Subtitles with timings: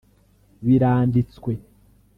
[0.65, 1.51] biranditswe